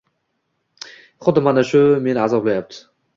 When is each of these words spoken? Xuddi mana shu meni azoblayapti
Xuddi 1.25 1.43
mana 1.49 1.65
shu 1.73 1.83
meni 2.07 2.23
azoblayapti 2.23 2.81